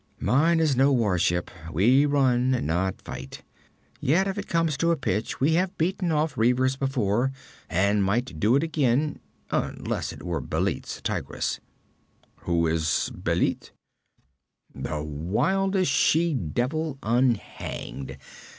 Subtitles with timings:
[0.19, 1.51] 'Mine is no warship.
[1.71, 3.43] We run, not fight.
[3.99, 7.31] Yet if it came to a pinch, we have beaten off reavers before,
[7.69, 9.19] and might do it again;
[9.51, 11.59] unless it were Bêlit's Tigress.'
[12.37, 13.69] 'Who is Bêlit?'
[14.73, 18.17] 'The wildest she devil unhanged.